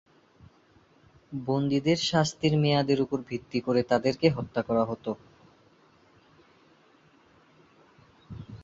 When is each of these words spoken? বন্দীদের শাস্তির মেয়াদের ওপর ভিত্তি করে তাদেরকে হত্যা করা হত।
বন্দীদের 1.31 1.99
শাস্তির 2.09 2.53
মেয়াদের 2.57 2.99
ওপর 3.01 3.19
ভিত্তি 3.29 3.59
করে 3.61 3.81
তাদেরকে 3.83 4.27
হত্যা 4.29 4.61
করা 4.61 4.83
হত। 4.85 5.05